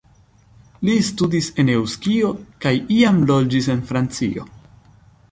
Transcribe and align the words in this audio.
Li 0.87 0.93
studis 1.09 1.49
en 1.63 1.67
Eŭskio 1.73 2.31
kaj 2.65 2.71
iam 2.95 3.19
loĝis 3.33 3.67
en 3.75 3.85
Francio. 3.91 4.47